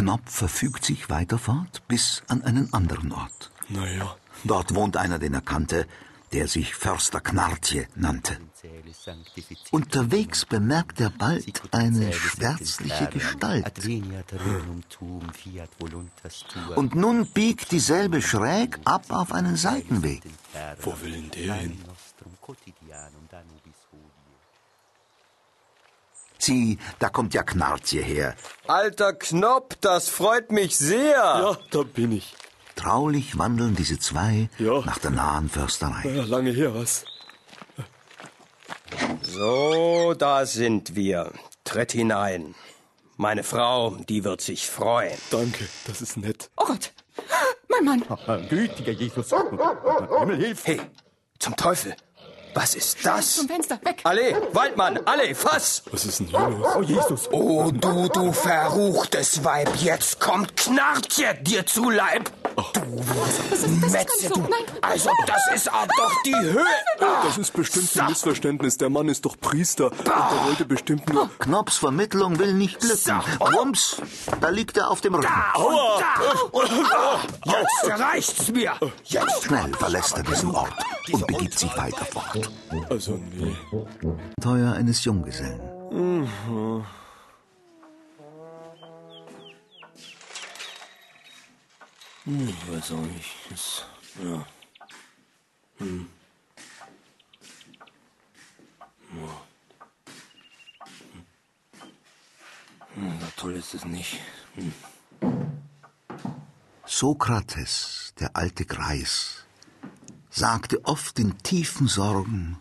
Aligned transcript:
Knopf 0.00 0.30
verfügt 0.42 0.84
sich 0.84 1.10
weiter 1.10 1.38
fort 1.38 1.82
bis 1.86 2.22
an 2.26 2.42
einen 2.42 2.72
anderen 2.72 3.12
Ort. 3.12 3.50
Naja. 3.68 4.16
Dort 4.44 4.74
wohnt 4.74 4.96
einer, 4.96 5.18
den 5.18 5.34
er 5.34 5.42
kannte, 5.42 5.86
der 6.32 6.48
sich 6.48 6.74
Förster 6.74 7.20
Knartje 7.20 7.86
nannte. 7.96 8.38
Unterwegs 9.70 10.46
bemerkt 10.46 11.00
er 11.00 11.10
bald 11.10 11.62
eine 11.72 12.12
schwärzliche 12.12 13.06
Gestalt. 13.08 13.72
Und 16.76 16.94
nun 16.94 17.26
biegt 17.26 17.72
dieselbe 17.72 18.22
schräg 18.22 18.78
ab 18.84 19.04
auf 19.10 19.32
einen 19.32 19.56
Seitenweg. 19.56 20.22
Wo 20.82 20.94
will 21.02 21.12
denn 21.12 21.30
der 21.30 21.54
hin? 21.54 21.78
Sieh, 26.40 26.78
da 26.98 27.08
kommt 27.10 27.34
ja 27.34 27.42
Knartje 27.42 28.02
her. 28.02 28.34
Alter 28.66 29.12
Knopp, 29.12 29.76
das 29.82 30.08
freut 30.08 30.50
mich 30.52 30.76
sehr. 30.78 31.14
Ja, 31.16 31.58
da 31.70 31.82
bin 31.82 32.12
ich. 32.12 32.34
Traulich 32.76 33.36
wandeln 33.38 33.76
diese 33.76 33.98
zwei 33.98 34.48
Ja. 34.58 34.80
nach 34.80 34.98
der 34.98 35.10
nahen 35.10 35.50
Försterei. 35.50 36.08
Ja, 36.08 36.24
lange 36.24 36.50
her 36.50 36.74
was. 36.74 37.04
So, 39.22 40.14
da 40.16 40.46
sind 40.46 40.94
wir. 40.96 41.32
Tritt 41.64 41.92
hinein. 41.92 42.54
Meine 43.16 43.42
Frau, 43.44 43.96
die 44.08 44.24
wird 44.24 44.40
sich 44.40 44.66
freuen. 44.68 45.16
Danke, 45.30 45.68
das 45.86 46.00
ist 46.00 46.16
nett. 46.16 46.50
Oh 46.56 46.64
Gott, 46.64 46.92
mein 47.68 47.84
Mann. 47.84 48.48
Gütiger 48.48 48.92
Jesus. 48.92 49.30
Himmel 49.30 50.36
hilf. 50.38 50.66
Hey, 50.66 50.80
zum 51.38 51.54
Teufel. 51.56 51.94
Was 52.54 52.74
ist 52.74 53.04
das? 53.04 53.36
Zum 53.36 53.48
Fenster, 53.48 53.78
weg. 53.84 54.00
Alle, 54.04 54.42
Waldmann, 54.52 54.98
alle, 55.04 55.34
fass! 55.34 55.82
Was 55.90 56.04
ist 56.04 56.20
denn 56.20 56.26
hier 56.26 56.48
los? 56.48 56.66
Oh 56.76 56.82
Jesus. 56.82 57.28
Oh, 57.32 57.70
du, 57.70 58.08
du 58.08 58.32
verruchtes 58.32 59.44
Weib, 59.44 59.70
jetzt 59.80 60.20
kommt 60.20 60.56
Knartje 60.56 61.34
dir 61.42 61.64
zu 61.66 61.90
Leib. 61.90 62.30
Du 62.56 63.86
Metze, 63.90 64.28
so. 64.28 64.34
du. 64.34 64.40
Nein. 64.40 64.64
Also, 64.82 65.10
das 65.26 65.54
ist 65.54 65.72
auch 65.72 65.86
doch 65.86 66.22
die 66.24 66.34
Höhe. 66.34 66.64
Das 66.98 67.38
ist 67.38 67.52
bestimmt 67.52 67.96
ein 67.98 68.08
Missverständnis. 68.08 68.76
Der 68.78 68.90
Mann 68.90 69.08
ist 69.08 69.24
doch 69.24 69.38
Priester. 69.40 69.86
Und 69.86 70.06
der 70.06 70.44
wollte 70.46 70.64
bestimmt 70.64 71.12
nur... 71.12 71.30
Knopps 71.38 71.76
Vermittlung 71.78 72.38
will 72.38 72.52
nicht 72.54 72.80
glücken. 72.80 73.20
Rums, 73.40 73.96
da 74.40 74.48
liegt 74.48 74.76
er 74.76 74.90
auf 74.90 75.00
dem 75.00 75.14
Rücken. 75.14 75.28
Und 75.56 75.74
da. 76.00 76.22
Und 76.50 76.70
da. 76.90 77.20
Jetzt 77.44 78.00
reicht's 78.00 78.48
mir. 78.50 78.72
Jetzt. 79.04 79.44
Schnell 79.44 79.72
verlässt 79.74 80.16
er 80.16 80.22
diesen 80.22 80.54
Ort 80.54 80.72
und 81.12 81.26
begibt 81.26 81.58
sich 81.58 81.76
weiter 81.76 82.04
fort. 82.06 82.50
Also, 82.88 83.18
nee. 83.32 83.56
Teuer 84.40 84.72
eines 84.72 85.04
Junggesellen. 85.04 85.60
Ich 92.26 92.70
weiß 92.70 92.92
auch 92.92 93.00
nicht. 93.00 93.30
Das, 93.48 93.84
ja. 94.22 94.46
Hm. 95.78 96.08
Hm. 102.94 103.18
Na 103.20 103.30
toll 103.36 103.54
ist 103.54 103.74
es 103.74 103.84
nicht. 103.84 104.20
Sokrates, 106.84 108.12
der 108.20 108.36
alte 108.36 108.66
Greis, 108.66 109.46
sagte 110.28 110.84
oft 110.84 111.18
in 111.18 111.38
tiefen 111.38 111.88
Sorgen, 111.88 112.58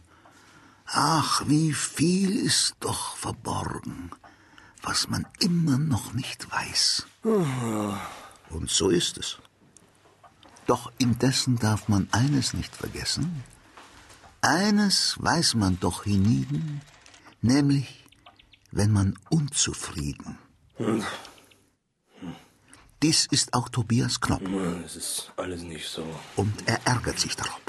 Ach, 0.91 1.43
wie 1.45 1.73
viel 1.73 2.35
ist 2.35 2.75
doch 2.79 3.15
verborgen, 3.15 4.11
was 4.81 5.07
man 5.07 5.27
immer 5.39 5.77
noch 5.77 6.13
nicht 6.13 6.49
weiß. 6.51 7.05
Und 7.23 8.69
so 8.69 8.89
ist 8.89 9.17
es. 9.17 9.37
Doch 10.69 10.91
indessen 10.99 11.57
darf 11.57 11.87
man 11.87 12.07
eines 12.11 12.53
nicht 12.53 12.75
vergessen. 12.75 13.43
Eines 14.41 15.15
weiß 15.19 15.55
man 15.55 15.79
doch 15.79 16.03
hienieden, 16.03 16.81
nämlich, 17.41 18.05
wenn 18.71 18.91
man 18.91 19.17
unzufrieden. 19.31 20.37
Dies 23.01 23.25
ist 23.31 23.55
auch 23.55 23.69
Tobias 23.69 24.21
Knopp 24.21 24.43
Es 24.85 24.95
ist 24.95 25.31
alles 25.37 25.63
nicht 25.63 25.87
so. 25.89 26.05
und 26.35 26.53
er 26.67 26.79
ärgert 26.85 27.19
sich 27.19 27.35
darob. 27.35 27.65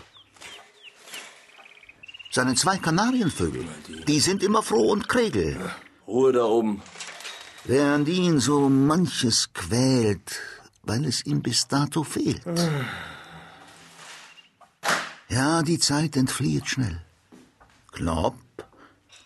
Seine 2.30 2.54
zwei 2.54 2.76
Kanarienvögel, 2.76 3.66
die 4.08 4.20
sind 4.20 4.42
immer 4.42 4.62
froh 4.62 4.90
und 4.92 5.08
kregel, 5.08 5.58
Ruhe 6.06 6.32
da 6.32 6.44
oben. 6.44 6.82
während 7.64 8.08
ihn 8.08 8.40
so 8.40 8.68
manches 8.68 9.54
quält, 9.54 10.38
weil 10.82 11.04
es 11.04 11.24
ihm 11.26 11.42
bis 11.42 11.68
dato 11.68 12.02
fehlt. 12.04 12.42
Ja, 15.28 15.62
die 15.62 15.78
Zeit 15.78 16.16
entflieht 16.16 16.66
schnell. 16.68 17.00
Knopp, 17.92 18.34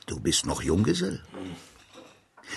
du 0.07 0.21
bist 0.21 0.47
noch 0.47 0.63
Junggesell. 0.63 1.23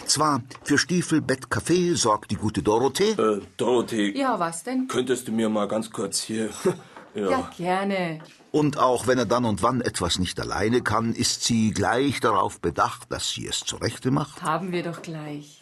Zwar 0.06 0.42
für 0.64 0.78
Stiefel, 0.78 1.22
Bett, 1.22 1.50
Kaffee 1.50 1.94
sorgt 1.96 2.32
die 2.32 2.36
gute 2.36 2.62
Dorothee, 2.62 3.12
Äh, 3.12 3.42
Dorothee, 3.56 4.18
Ja, 4.18 4.38
was 4.40 4.64
denn? 4.64 4.88
könntest 4.88 5.28
du 5.28 5.32
mir 5.32 5.50
mal 5.50 5.68
ganz 5.68 5.90
kurz 5.92 6.22
hier... 6.22 6.50
ja. 7.16 7.30
Ja, 7.32 7.52
gerne. 7.58 8.20
Und 8.52 8.78
auch 8.78 9.08
wenn 9.08 9.18
er 9.18 9.26
dann 9.26 9.46
und 9.46 9.64
wann 9.64 9.82
etwas 9.82 10.20
nicht 10.20 10.40
alleine 10.40 10.82
kann, 10.82 11.14
ist 11.14 11.44
sie 11.46 11.72
gleich 11.72 12.20
darauf 12.20 12.60
bedacht, 12.60 13.12
dass 13.12 13.30
sie 13.32 13.48
es 13.48 13.60
zurechte 13.62 14.12
macht. 14.12 14.42
Haben 14.42 14.72
wir 14.72 14.84
doch 14.84 15.02
gleich. 15.02 15.62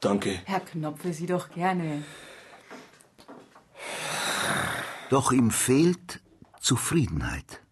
Danke. 0.00 0.40
Herr 0.44 0.60
Knopfe, 0.60 1.12
Sie 1.12 1.26
doch 1.26 1.50
gerne. 1.50 2.02
Doch 5.10 5.32
ihm 5.32 5.50
fehlt 5.50 6.20
Zufriedenheit. 6.60 7.62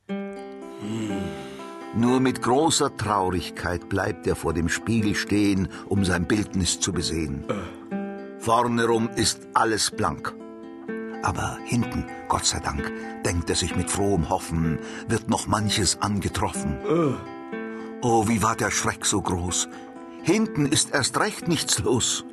Nur 1.95 2.21
mit 2.21 2.43
großer 2.43 2.97
Traurigkeit 2.97 3.89
bleibt 3.89 4.27
er 4.27 4.37
vor 4.37 4.53
dem 4.53 4.69
Spiegel 4.69 5.15
stehen, 5.15 5.69
um 5.89 6.05
sein 6.05 6.27
Bildnis 6.27 6.81
zu 6.81 6.93
besehen. 6.93 7.45
Vorne 8.39 8.85
rum 8.87 9.09
ist 9.17 9.47
alles 9.55 9.91
blank. 9.91 10.35
Aber 11.23 11.59
hinten, 11.65 12.07
Gott 12.29 12.45
sei 12.45 12.61
Dank, 12.61 12.93
denkt 13.25 13.51
er 13.51 13.57
sich 13.57 13.75
mit 13.77 13.91
frohem 13.91 14.29
Hoffen, 14.29 14.79
wird 15.09 15.29
noch 15.29 15.47
manches 15.47 16.01
angetroffen. 16.01 16.79
Oh, 18.03 18.29
wie 18.29 18.43
war 18.43 18.57
der 18.57 18.71
Schreck 18.71 19.05
so 19.05 19.21
groß. 19.21 19.69
Hinten 20.27 20.67
ist 20.67 20.93
erst 20.93 21.21
recht 21.21 21.47
nichts 21.47 21.79
los. 21.79 22.25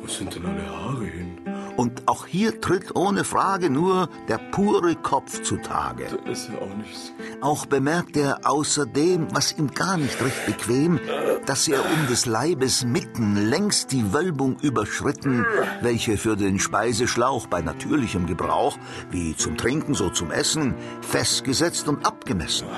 Wo 0.00 0.06
sind 0.06 0.34
denn 0.34 0.46
alle 0.46 0.66
Haare 0.70 1.04
hin? 1.04 1.36
Und 1.76 2.08
auch 2.08 2.24
hier 2.24 2.62
tritt 2.62 2.96
ohne 2.96 3.24
Frage 3.24 3.68
nur 3.68 4.08
der 4.26 4.38
pure 4.38 4.94
Kopf 4.94 5.42
zutage. 5.42 6.06
Das 6.24 6.38
ist 6.38 6.48
ja 6.48 6.58
auch 6.60 6.74
nichts. 6.74 7.12
Auch 7.42 7.66
bemerkt 7.66 8.16
er 8.16 8.48
außerdem, 8.48 9.28
was 9.34 9.52
ihm 9.58 9.70
gar 9.70 9.98
nicht 9.98 10.18
recht 10.22 10.46
bequem, 10.46 10.98
dass 11.44 11.68
er 11.68 11.80
um 11.84 12.06
des 12.08 12.24
Leibes 12.24 12.86
mitten 12.86 13.36
längst 13.36 13.92
die 13.92 14.14
Wölbung 14.14 14.56
überschritten, 14.62 15.44
welche 15.82 16.16
für 16.16 16.36
den 16.36 16.58
Speiseschlauch 16.58 17.48
bei 17.48 17.60
natürlichem 17.60 18.24
Gebrauch, 18.24 18.78
wie 19.10 19.36
zum 19.36 19.58
Trinken 19.58 19.92
so 19.92 20.08
zum 20.08 20.30
Essen, 20.30 20.74
festgesetzt 21.02 21.86
und 21.86 22.06
abgemessen. 22.06 22.68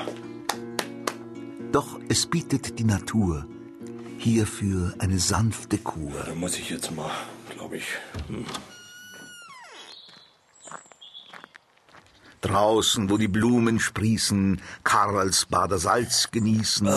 Doch 1.70 2.00
es 2.08 2.26
bietet 2.26 2.80
die 2.80 2.84
Natur 2.84 3.46
hierfür 4.18 4.94
eine 4.98 5.18
sanfte 5.18 5.78
Kur. 5.78 6.12
Da 6.26 6.34
muss 6.34 6.58
ich 6.58 6.70
jetzt 6.70 6.90
mal, 6.94 7.10
glaube 7.50 7.76
ich. 7.78 7.86
Hm. 8.28 8.44
Draußen, 12.40 13.10
wo 13.10 13.16
die 13.16 13.28
Blumen 13.28 13.80
sprießen, 13.80 14.60
Karlsbader 14.84 15.78
Salz 15.78 16.30
genießen 16.30 16.88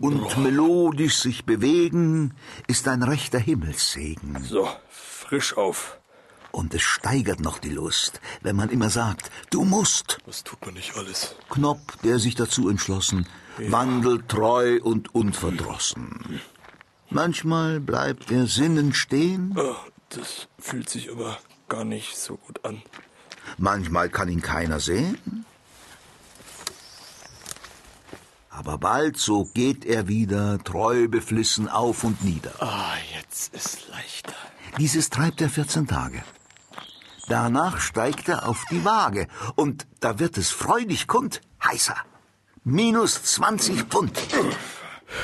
und 0.00 0.38
melodisch 0.38 1.16
sich 1.16 1.44
bewegen, 1.44 2.34
ist 2.66 2.88
ein 2.88 3.02
rechter 3.02 3.38
Himmelssegen. 3.38 4.42
So, 4.42 4.68
frisch 4.88 5.56
auf. 5.56 5.98
Und 6.50 6.72
es 6.72 6.80
steigert 6.80 7.40
noch 7.40 7.58
die 7.58 7.68
Lust, 7.70 8.22
wenn 8.40 8.56
man 8.56 8.70
immer 8.70 8.88
sagt, 8.88 9.30
du 9.50 9.64
musst. 9.64 10.18
Was 10.24 10.42
tut 10.42 10.64
man 10.64 10.74
nicht 10.74 10.96
alles? 10.96 11.34
Knopp, 11.50 12.00
der 12.02 12.18
sich 12.18 12.34
dazu 12.34 12.70
entschlossen, 12.70 13.26
wandelt 13.58 14.30
treu 14.30 14.80
und 14.82 15.14
unverdrossen. 15.14 16.40
Manchmal 17.10 17.80
bleibt 17.80 18.30
er 18.30 18.46
sinnend 18.46 18.96
stehen, 18.96 19.54
Ah, 19.58 19.76
Das 20.10 20.48
fühlt 20.58 20.88
sich 20.88 21.10
aber 21.10 21.38
gar 21.68 21.84
nicht 21.84 22.16
so 22.16 22.36
gut 22.36 22.64
an. 22.64 22.82
Manchmal 23.58 24.08
kann 24.08 24.28
ihn 24.28 24.42
keiner 24.42 24.80
sehen. 24.80 25.44
Aber 28.50 28.78
bald, 28.78 29.18
so 29.18 29.44
geht 29.44 29.84
er 29.84 30.08
wieder, 30.08 30.58
treu 30.64 31.08
beflissen 31.08 31.68
auf 31.68 32.04
und 32.04 32.24
nieder. 32.24 32.52
Ah, 32.60 32.94
jetzt 33.18 33.54
ist 33.54 33.88
leichter. 33.88 34.34
Dieses 34.78 35.10
treibt 35.10 35.40
er 35.40 35.50
14 35.50 35.86
Tage. 35.86 36.22
Danach 37.28 37.80
steigt 37.80 38.28
er 38.28 38.48
auf 38.48 38.64
die 38.70 38.84
Waage 38.84 39.26
und 39.56 39.86
da 40.00 40.18
wird 40.18 40.38
es 40.38 40.50
freudig 40.50 41.06
kund, 41.06 41.40
heißer. 41.64 41.96
Minus 42.64 43.22
20 43.22 43.82
Pfund. 43.82 44.16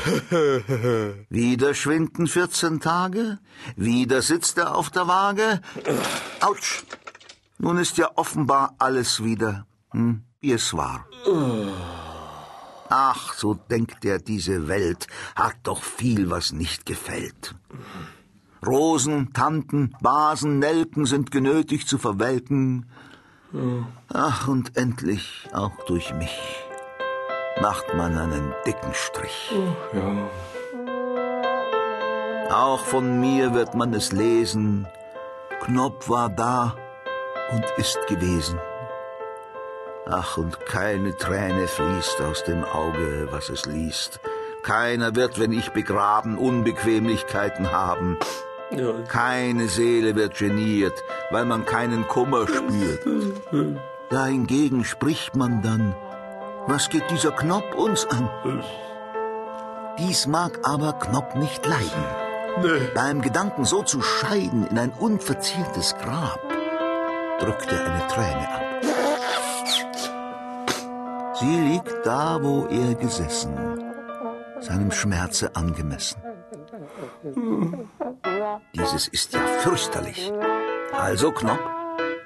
Wieder 1.28 1.74
schwinden 1.74 2.26
14 2.26 2.80
Tage, 2.80 3.38
wieder 3.76 4.22
sitzt 4.22 4.58
er 4.58 4.74
auf 4.74 4.90
der 4.90 5.08
Waage. 5.08 5.60
Autsch! 6.40 6.84
Nun 7.58 7.78
ist 7.78 7.96
ja 7.98 8.10
offenbar 8.16 8.74
alles 8.78 9.22
wieder, 9.22 9.66
hm, 9.90 10.24
wie 10.40 10.52
es 10.52 10.74
war. 10.74 11.06
Ach, 12.88 13.34
so 13.34 13.54
denkt 13.54 14.04
er, 14.04 14.18
diese 14.18 14.66
Welt 14.66 15.06
hat 15.36 15.56
doch 15.62 15.82
viel, 15.82 16.28
was 16.28 16.52
nicht 16.52 16.84
gefällt. 16.86 17.54
Rosen, 18.66 19.32
Tanten, 19.32 19.94
Basen, 20.00 20.58
Nelken 20.58 21.06
sind 21.06 21.30
genötigt 21.30 21.88
zu 21.88 21.98
verwelken. 21.98 22.86
Ach, 24.08 24.48
und 24.48 24.76
endlich 24.76 25.48
auch 25.52 25.84
durch 25.86 26.12
mich 26.14 26.36
macht 27.60 27.94
man 27.94 28.16
einen 28.18 28.54
dicken 28.66 28.94
Strich. 28.94 29.52
Auch 32.50 32.80
von 32.80 33.20
mir 33.20 33.54
wird 33.54 33.74
man 33.74 33.94
es 33.94 34.12
lesen. 34.12 34.86
Knopf 35.60 36.08
war 36.08 36.28
da 36.28 36.76
und 37.52 37.64
ist 37.76 38.06
gewesen. 38.08 38.58
Ach, 40.06 40.36
und 40.36 40.58
keine 40.66 41.16
Träne 41.16 41.68
fließt 41.68 42.20
aus 42.22 42.44
dem 42.44 42.64
Auge, 42.64 43.28
was 43.30 43.48
es 43.48 43.66
liest. 43.66 44.20
Keiner 44.62 45.14
wird, 45.14 45.38
wenn 45.38 45.52
ich 45.52 45.70
begraben, 45.70 46.38
Unbequemlichkeiten 46.38 47.72
haben. 47.72 48.18
Keine 49.08 49.68
Seele 49.68 50.14
wird 50.14 50.36
geniert, 50.38 50.94
weil 51.30 51.44
man 51.44 51.64
keinen 51.64 52.08
Kummer 52.08 52.46
spürt. 52.48 53.06
Dahingegen 54.10 54.84
spricht 54.84 55.36
man 55.36 55.62
dann, 55.62 55.94
was 56.66 56.88
geht 56.88 57.10
dieser 57.10 57.32
Knopf 57.32 57.74
uns 57.74 58.06
an? 58.06 58.28
Dies 59.98 60.26
mag 60.26 60.58
aber 60.62 60.94
Knopf 60.94 61.34
nicht 61.34 61.66
leiden. 61.66 62.04
Beim 62.94 63.22
Gedanken 63.22 63.64
so 63.64 63.82
zu 63.82 64.02
scheiden 64.02 64.66
in 64.66 64.78
ein 64.78 64.90
unverziertes 64.90 65.94
Grab, 65.96 66.40
drückt 67.40 67.72
er 67.72 67.84
eine 67.84 68.06
Träne 68.08 68.48
ab. 68.48 68.62
Sie 71.34 71.60
liegt 71.60 72.06
da, 72.06 72.38
wo 72.42 72.66
er 72.66 72.94
gesessen, 72.94 73.52
seinem 74.60 74.92
Schmerze 74.92 75.56
angemessen. 75.56 76.22
Dieses 78.74 79.08
ist 79.08 79.32
ja 79.32 79.40
fürchterlich. 79.58 80.32
Also, 80.92 81.32
Knopp, 81.32 81.58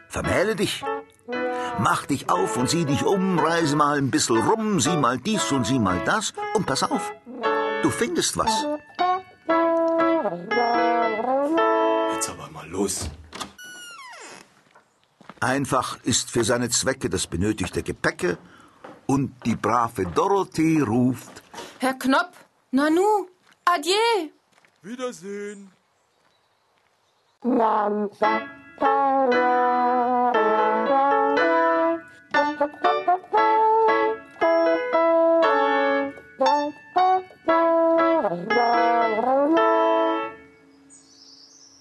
vermähle 0.09 0.57
dich. 0.57 0.85
Mach 1.79 2.07
dich 2.07 2.31
auf 2.31 2.57
und 2.57 2.71
sieh 2.71 2.85
dich 2.85 3.05
um, 3.05 3.39
reise 3.39 3.77
mal 3.77 3.99
ein 3.99 4.11
bisschen 4.11 4.39
rum, 4.39 4.81
sieh 4.81 4.97
mal 4.97 5.19
dies 5.19 5.53
und 5.53 5.67
sieh 5.67 5.79
mal 5.79 6.01
das 6.05 6.33
und 6.55 6.67
pass 6.67 6.83
auf, 6.83 7.13
du 7.83 7.91
findest 7.91 8.37
was. 8.37 8.67
Jetzt 12.15 12.31
aber 12.31 12.51
mal 12.51 12.69
los. 12.69 13.11
Einfach 15.41 15.99
ist 16.03 16.31
für 16.31 16.45
seine 16.45 16.71
Zwecke 16.71 17.11
das 17.11 17.27
benötigte 17.27 17.83
Gepäcke 17.83 18.39
und 19.07 19.35
die 19.45 19.55
brave 19.55 20.07
Dorothee 20.07 20.81
ruft, 20.81 21.43
Herr 21.79 21.95
Knopp, 21.95 22.33
Nanu, 22.71 23.29
adieu. 23.65 24.31
Wiedersehen. 24.83 25.71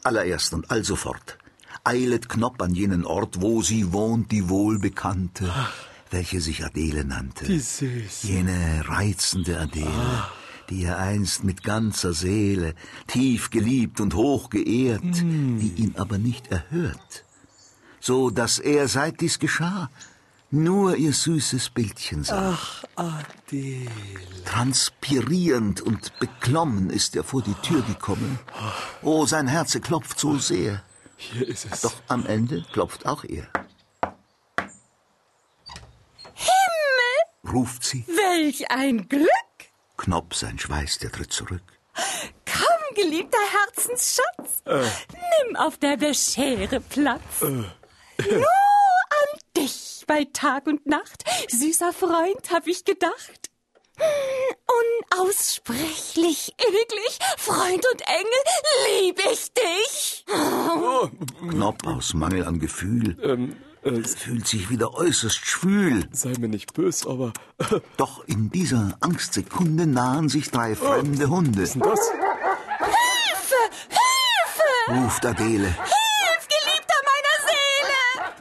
Allererst 0.03 0.53
und 0.53 0.71
allsofort 0.71 1.37
eilet 1.83 2.29
Knopp 2.29 2.61
an 2.61 2.73
jenen 2.73 3.05
Ort, 3.05 3.41
wo 3.41 3.61
sie 3.61 3.93
wohnt, 3.93 4.31
die 4.31 4.49
Wohlbekannte, 4.49 5.51
welche 6.09 6.41
sich 6.41 6.65
Adele 6.65 7.05
nannte. 7.05 7.45
Die 7.45 7.59
Süße. 7.59 8.27
Jene 8.27 8.83
reizende 8.88 9.59
Adele, 9.59 10.25
die 10.69 10.83
er 10.83 10.97
einst 10.97 11.43
mit 11.43 11.63
ganzer 11.63 12.13
Seele 12.13 12.73
tief 13.07 13.51
geliebt 13.51 14.01
und 14.01 14.15
hoch 14.15 14.49
geehrt, 14.49 15.03
die 15.03 15.73
ihn 15.77 15.93
aber 15.97 16.17
nicht 16.17 16.47
erhört, 16.47 17.23
so 17.99 18.29
dass 18.31 18.57
er, 18.57 18.88
seit 18.88 19.21
dies 19.21 19.38
geschah, 19.39 19.89
nur 20.63 20.95
ihr 20.95 21.13
süßes 21.13 21.69
Bildchen 21.69 22.23
sah. 22.23 22.53
Ach, 22.57 22.83
Adele. 22.95 23.89
Transpirierend 24.45 25.81
und 25.81 26.17
beklommen 26.19 26.89
ist 26.89 27.15
er 27.15 27.23
vor 27.23 27.41
die 27.41 27.53
Tür 27.55 27.81
gekommen. 27.83 28.39
Oh, 29.01 29.25
sein 29.25 29.47
Herze 29.47 29.81
klopft 29.81 30.19
so 30.19 30.37
sehr. 30.37 30.81
Hier 31.17 31.47
ist 31.47 31.65
es. 31.71 31.81
Doch 31.81 31.93
am 32.07 32.25
Ende 32.25 32.65
klopft 32.73 33.05
auch 33.05 33.23
er. 33.23 33.47
Himmel, 36.33 37.53
Ruft 37.53 37.83
sie. 37.83 38.05
welch 38.07 38.69
ein 38.71 39.07
Glück! 39.07 39.29
Knopp, 39.97 40.33
sein 40.35 40.59
Schweiß, 40.59 40.99
der 40.99 41.11
tritt 41.11 41.31
zurück. 41.31 41.63
Komm, 42.45 42.95
geliebter 42.95 43.37
Herzensschatz, 43.65 44.63
nimm 44.65 45.55
auf 45.55 45.77
der 45.77 45.95
Beschere 45.97 46.81
Platz. 46.81 47.41
Nur 47.41 47.65
an 48.19 48.64
dich 49.57 50.03
bei 50.07 50.25
Tag 50.33 50.67
und 50.67 50.85
Nacht, 50.85 51.23
süßer 51.49 51.93
Freund, 51.93 52.51
hab 52.51 52.67
ich 52.67 52.85
gedacht. 52.85 53.49
Unaussprechlich 55.11 56.53
inniglich, 56.57 57.19
Freund 57.37 57.85
und 57.93 58.01
Engel, 58.01 59.01
lieb 59.05 59.19
ich 59.31 59.53
dich. 59.53 60.25
Knopp 61.49 61.87
aus 61.87 62.13
Mangel 62.13 62.43
an 62.45 62.59
Gefühl 62.59 63.17
Ähm, 63.23 63.55
äh, 63.83 64.03
fühlt 64.03 64.47
sich 64.47 64.69
wieder 64.69 64.93
äußerst 64.95 65.37
schwül. 65.45 66.09
sei 66.11 66.33
mir 66.39 66.49
nicht 66.49 66.73
bös, 66.73 67.05
aber 67.07 67.31
Doch 67.97 68.25
in 68.27 68.49
dieser 68.49 68.97
Angstsekunde 68.99 69.87
nahen 69.87 70.27
sich 70.27 70.51
drei 70.51 70.75
fremde 70.75 71.29
Hunde, 71.29 71.61
das? 71.61 71.74
Hilfe, 71.75 71.95
Hilfe, 73.89 75.01
ruft 75.03 75.25
Adele. 75.25 75.67
hilf, 75.67 76.47
geliebter 76.50 77.00
meiner 77.05 77.38
Seele. 77.47 78.33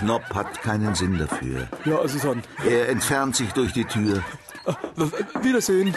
Knopp 0.00 0.34
hat 0.34 0.62
keinen 0.62 0.94
Sinn 0.94 1.18
dafür. 1.18 1.68
Ja, 1.84 1.98
also 1.98 2.18
dann. 2.18 2.42
Er 2.66 2.88
entfernt 2.88 3.36
sich 3.36 3.52
durch 3.52 3.74
die 3.74 3.84
Tür. 3.84 4.22
Wiedersehen. 5.42 5.94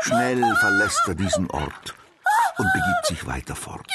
Schnell 0.00 0.42
verlässt 0.60 1.02
er 1.06 1.14
diesen 1.14 1.50
Ort 1.50 1.94
und 2.56 2.66
begibt 2.72 3.06
sich 3.06 3.26
weiter 3.26 3.54
fort. 3.54 3.86